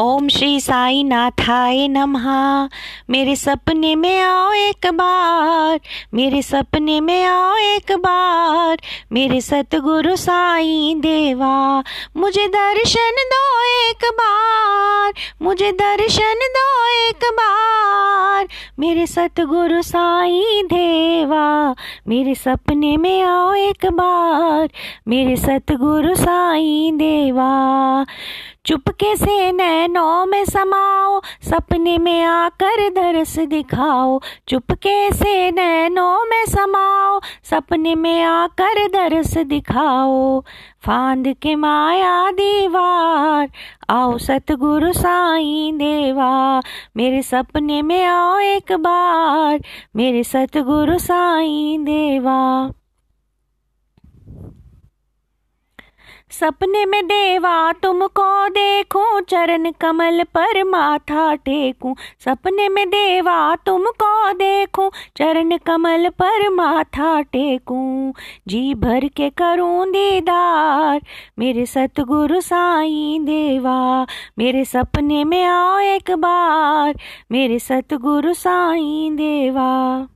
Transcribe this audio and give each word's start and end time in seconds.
ओम 0.00 0.28
श्री 0.28 0.60
साई 0.60 1.02
नाथाय 1.02 1.88
नमः। 1.88 2.26
मेरे 3.10 3.36
सपने 3.36 3.94
में 3.94 4.20
आओ 4.20 4.52
एक 4.52 4.86
बार। 4.86 5.80
मेरे 6.14 6.42
सपने 6.42 7.00
में 7.00 7.24
आओ 7.24 7.56
एक 7.56 7.92
बार। 7.92 8.78
मेरे 9.12 9.40
सतगुरु 9.40 10.16
साई 10.16 10.94
देवा, 10.98 11.84
मुझे 12.16 12.48
दर्शन 12.48 13.10
दो 13.10 13.62
एक 13.90 14.10
बार। 14.14 15.12
मुझे 15.42 15.72
दर्शन 15.72 16.34
दो 16.34 16.88
एक 17.08 17.30
बार। 17.32 18.48
मेरे 18.78 19.06
सतगुरु 19.06 19.82
साई 19.82 20.62
देवा, 20.64 21.74
मेरे 22.08 22.34
सपने 22.34 22.96
में 22.96 23.22
आओ 23.22 23.54
एक 23.54 23.86
बार। 23.86 24.68
मेरे 25.08 25.36
सतगुरु 25.36 26.14
साई 26.14 26.90
देवा। 26.94 28.06
चुपके 28.68 29.16
से 29.16 29.52
नैनों 29.52 30.26
में 30.26 30.44
समाओ? 30.44 31.20
सपने 31.42 31.98
में 31.98 32.24
आकर 32.24 32.90
दरस 32.90 33.38
दिखाओ। 33.38 34.20
चुपके 34.48 35.12
से 35.12 35.50
नैनों 35.50 36.24
में 36.24 36.46
समाओ? 36.46 37.20
सपने 37.44 37.94
में 37.94 38.22
आकर 38.22 38.88
दरस 38.88 39.38
दिखाओ। 39.38 40.40
फांद 40.86 41.28
के 41.42 41.54
माया 41.54 42.30
दीवार, 42.30 43.48
आओ 43.90 44.18
सतगुरु 44.18 44.92
साईं 44.92 45.76
देवा 45.76 46.62
मेरे 46.96 47.22
सपने 47.22 47.82
में 47.82 48.04
आओ 48.04 48.38
एक 48.38 48.72
बार, 48.72 49.60
मेरे 49.96 50.24
सतगुरु 50.24 50.98
साईं 50.98 51.84
देवा 51.84 52.72
सपने 56.30 56.84
में 56.84 57.06
देवा 57.06 57.72
तुमको 57.72 58.48
देखूँ, 58.48 59.20
चरण 59.20 59.70
कमल 59.70 60.24
पर 60.24 60.64
माथा 60.64 61.34
टेकूं। 61.34 61.94
सपने 62.24 62.68
में 62.68 62.88
देवा 62.88 63.56
तुमको 63.56 64.32
देखूँ, 64.32 64.90
चरण 65.16 65.56
कमल 65.56 66.08
पर 66.08 66.48
माथा 66.50 67.20
टेकूं। 67.20 68.12
जी 68.48 68.74
भर 68.74 69.08
के 69.08 69.30
करूँ 69.30 69.86
दीदार, 69.88 71.00
मेरे 71.38 71.66
सतगुरु 71.66 72.40
साईं 72.40 73.24
देवा। 73.24 74.06
मेरे 74.38 74.64
सपने 74.64 75.24
में 75.24 75.44
आओ 75.44 75.78
एक 75.78 76.10
बार, 76.10 76.98
मेरे 77.32 77.58
सतगुरु 77.58 78.34
साईं 78.34 79.16
देवा। 79.16 80.08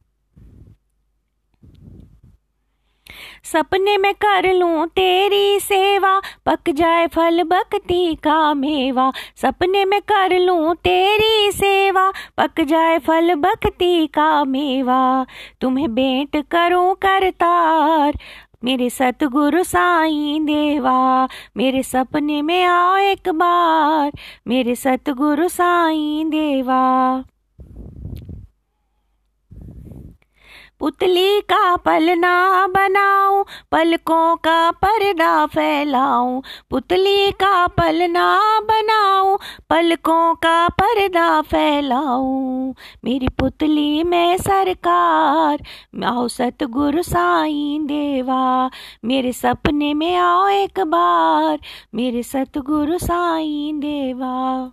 सपने 3.45 3.97
में 3.99 4.15
कर 4.15 4.53
लूँ 4.53 4.87
तेरी 4.87 5.61
सेवा, 5.61 6.21
पक 6.47 6.71
जाए 6.71 7.07
फल 7.07 7.43
भक्ति 7.43 8.15
का 8.15 8.55
मेवा। 8.55 9.13
सपने 9.37 9.85
में 9.85 10.01
कर 10.01 10.39
लूँ 10.39 10.75
तेरी 10.75 11.53
सेवा, 11.53 12.13
पक 12.39 12.61
जाए 12.61 12.99
फल 12.99 13.35
भक्ति 13.35 14.07
का 14.07 14.45
मेवा। 14.45 15.27
तुम्हें 15.61 15.95
बेंट 15.95 16.45
करूँ 16.51 16.95
करतार, 16.95 18.19
मेरे 18.65 18.91
सतगुरु 18.91 19.65
साईं 19.65 20.45
देवा। 20.45 21.29
मेरे 21.57 21.83
सपने 21.83 22.43
में 22.43 22.65
आओ 22.65 22.97
एक 22.97 23.29
बार, 23.29 24.13
मेरे 24.49 24.75
सतगुरु 24.75 25.49
साईं 25.49 26.31
देवा। 26.31 27.25
पुतली 30.79 31.41
का 31.41 31.77
पलना 31.77 32.67
बनाऊँ, 32.67 33.45
पलकों 33.73 34.37
का 34.37 34.71
पर्दा 34.71 35.47
फैलाऊं। 35.47 36.43
पुतली 36.71 37.31
का 37.31 37.67
पलना 37.67 38.61
बनाऊँ, 38.61 39.39
पलकों 39.71 40.35
का 40.35 40.69
पर्दा 40.69 41.43
फैलाऊं। 41.43 42.75
मेरी 43.05 43.29
पुतली 43.29 44.05
में 44.05 44.39
सरकार, 44.39 45.63
आओ 46.05 46.29
सतगुरु 46.29 47.03
साईं 47.03 47.87
देवा। 47.87 48.71
मेरे 49.05 49.33
सपने 49.33 49.95
में 49.95 50.17
आओ 50.17 50.49
एक 50.49 50.81
बार, 50.81 51.59
मेरे 51.95 52.23
सतगुरु 52.23 52.99
साईं 52.99 53.81
देवा। 53.81 54.73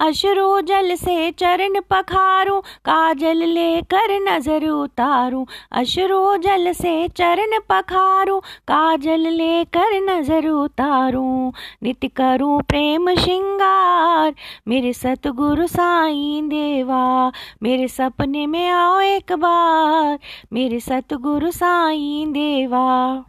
अश्रु 0.00 0.60
जल 0.60 0.94
से 0.94 1.30
चरण 1.30 1.80
पखारूं, 1.80 2.60
काजल 2.60 3.36
लेकर 3.36 4.12
नज़र 4.20 4.68
उतारूं। 4.68 5.44
अश्रु 5.72 6.36
जल 6.36 6.72
से 6.72 7.08
चरण 7.08 7.58
पखारूं, 7.68 8.40
काजल 8.40 9.20
लेकर 9.20 10.00
नज़र 10.02 10.48
उतारूं। 10.48 11.52
नित 11.82 12.10
करूँ 12.16 12.62
प्रेम 12.62 13.14
श्रृंगार, 13.14 14.34
मेरे 14.68 14.92
सतगुरु 14.92 15.66
साईं 15.66 16.48
देवा। 16.48 17.32
मेरे 17.62 17.88
सपने 17.88 18.46
में 18.46 18.68
आओ 18.68 19.00
एक 19.00 19.32
बार, 19.32 20.18
मेरे 20.52 20.80
सतगुरु 20.80 21.50
साईं 21.50 22.32
देवा। 22.32 23.24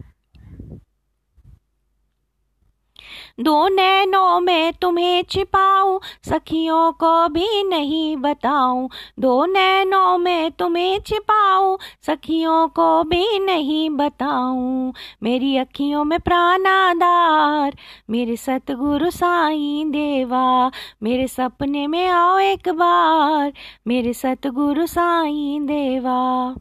दो 3.40 3.68
नैनों 3.68 4.40
में 4.40 4.74
तुम्हें 4.74 5.24
छिपाऊं, 5.30 6.00
सखियों 6.30 6.92
को 6.92 7.30
भी 7.30 7.64
नहीं 7.64 8.18
बताऊँ। 8.18 8.90
दो 9.20 9.46
नैनों 9.46 10.18
में 10.18 10.52
तुम्हें 10.52 11.00
छिपाऊं, 11.00 11.78
सखियों 12.02 12.68
को 12.68 13.04
भी 13.04 13.40
नहीं 13.40 13.90
बताऊँ। 13.90 14.94
मेरी 15.24 15.58
अखियों 15.58 16.04
में 16.04 16.20
प्राणाधार, 16.20 17.76
मेरे 18.10 18.36
सतगुरु 18.36 19.12
साईं 19.12 19.92
देवा। 19.92 20.72
मेरे 21.04 21.28
सपने 21.28 21.88
में 21.88 22.08
आओ 22.08 22.38
एक 22.38 22.70
बार, 22.70 23.54
मेरे 23.88 24.14
सतगुरु 24.14 24.88
साईं 24.88 25.66
देवा। 25.66 26.56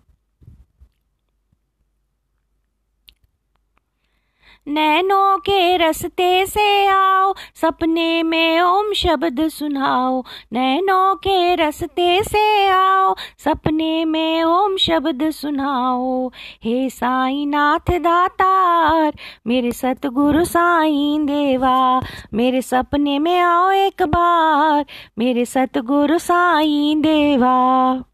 नैनों 4.69 5.39
के 5.39 5.77
रस्ते 5.77 6.47
से 6.47 6.87
आओ, 6.87 7.35
सपने 7.55 8.23
में 8.23 8.61
ओम 8.61 8.93
शब्द 8.93 9.49
सुनाओ। 9.49 10.23
नैनों 10.53 11.15
के 11.15 11.55
रस्ते 11.55 12.23
से 12.23 12.69
आओ, 12.69 13.15
सपने 13.39 14.05
में 14.05 14.45
ओम 14.45 14.77
शब्द 14.77 15.31
सुनाओ। 15.31 16.29
हे 16.65 16.91
साई 16.91 17.47
नाथ 17.47 17.99
दातार, 17.99 19.13
मेरे 19.47 19.73
सतगुरु 19.73 20.45
साई 20.45 21.19
देवा, 21.21 22.03
मेरे 22.35 22.63
सपने 22.63 23.19
में 23.19 23.39
आओ 23.39 23.71
एक 23.71 24.03
बार, 24.03 24.87
मेरे 25.19 25.45
सतगुरु 25.45 26.19
साई 26.19 26.95
देवा। 26.99 28.05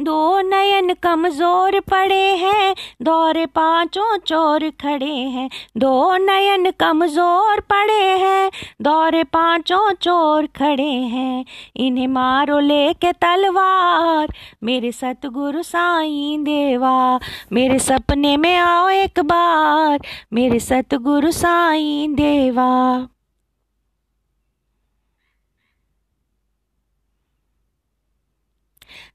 दो 0.00 0.40
नयन 0.40 0.94
कमज़ोर 0.94 1.80
पड़े 1.80 2.24
हैं, 2.36 2.74
दौरे 3.02 3.46
पाँचों 3.46 4.16
चोर 4.18 4.68
खड़े 4.70 5.14
हैं। 5.14 5.50
दो 5.76 6.16
नयन 6.16 6.70
कमज़ोर 6.70 7.60
पड़े 7.60 8.02
हैं, 8.18 8.50
दौरे 8.82 9.24
पाँचों 9.24 9.92
चोर 9.92 10.46
खड़े 10.46 10.90
हैं। 10.90 11.44
इन्हें 11.76 12.08
मारो 12.08 12.58
लेके 12.58 13.12
तलवार, 13.12 14.32
मेरे 14.64 14.92
सतगुरु 14.92 15.62
साईं 15.62 16.44
देवा। 16.44 17.20
मेरे 17.52 17.78
सपने 17.78 18.36
में 18.36 18.56
आओ 18.56 18.88
एक 18.88 19.20
बार, 19.20 20.00
मेरे 20.32 20.60
सतगुरु 20.60 21.30
साईं 21.30 22.14
देवा। 22.14 23.08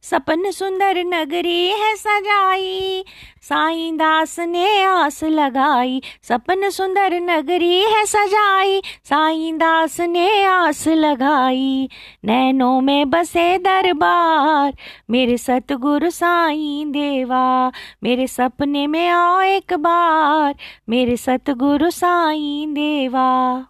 सपन 0.01 0.51
सुंदर 0.51 1.03
नगरी 1.03 1.67
है 1.67 1.95
सजाई। 1.95 3.05
साईं 3.41 3.97
दास 3.97 4.39
ने 4.39 4.83
आस 4.83 5.23
लगाई। 5.23 6.01
सपन 6.23 6.69
सुंदर 6.69 7.13
नगरी 7.13 7.79
है 7.79 8.05
सजाई। 8.05 8.81
साईं 9.03 9.57
दास 9.57 9.99
ने 9.99 10.43
आस 10.43 10.87
लगाई। 10.87 11.89
नैनों 12.25 12.81
में 12.81 13.09
बसे 13.09 13.57
दरबार। 13.57 14.77
मेरे 15.09 15.37
सतगुरु 15.37 16.09
साईं 16.09 16.91
देवा। 16.91 17.71
मेरे 18.03 18.27
सपने 18.27 18.87
में 18.87 19.07
आओ 19.07 19.41
एक 19.41 19.73
बार। 19.73 20.55
मेरे 20.89 21.17
सतगुरु 21.17 21.89
साईं 21.89 22.73
देवा। 22.73 23.65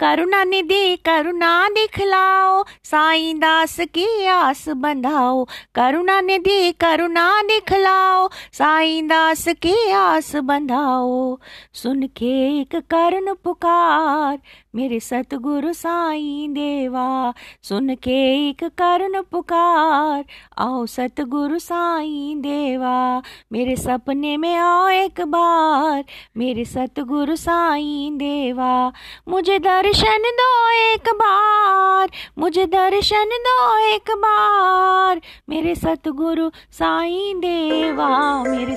करुणा 0.00 0.44
निधि, 0.44 0.96
करुणा 0.96 1.68
दिखलाओ, 1.68 2.64
साईं 2.84 3.38
दास 3.38 3.80
की 3.80 4.26
आस 4.26 4.68
बंधाओ। 4.68 5.46
करुणा 5.74 6.20
निधि, 6.20 6.72
करुणा 6.72 7.42
दिखलाओ, 7.42 8.28
साईं 8.52 9.06
दास 9.06 9.48
की 9.48 9.90
आस 9.90 10.36
बंधाओ। 10.36 11.38
सुन 11.72 12.02
के 12.02 12.60
एक 12.60 12.76
करण 12.76 13.34
पुकार, 13.44 14.38
मेरे 14.74 15.00
सतगुरु 15.00 15.72
साईं 15.72 16.52
देवा। 16.52 17.34
सुन 17.62 17.94
के 17.94 18.48
एक 18.48 18.64
करण 18.64 19.22
पुकार, 19.22 20.24
आओ 20.58 20.86
सतगुरु 20.86 21.58
साईं 21.58 22.40
देवा। 22.40 23.22
मेरे 23.52 23.76
सपने 23.76 24.36
में 24.36 24.56
आओ 24.56 24.88
एक 24.88 25.20
बार, 25.20 26.04
मेरे 26.36 26.64
सतगुरु 26.64 27.36
साईं 27.36 28.16
देवा। 28.16 28.92
मुझे 29.28 29.58
दर्शन 29.66 30.22
दो 30.38 30.70
एक 30.70 31.08
बार 31.14 32.10
मुझे 32.38 32.64
दर्शन 32.66 33.30
दो 33.46 33.78
एक 33.78 34.10
बार। 34.18 35.20
मेरे 35.48 35.74
सतगुरु 35.74 36.50
साईं 36.72 37.38
देवा 37.38 38.08
मेरे 38.42 38.74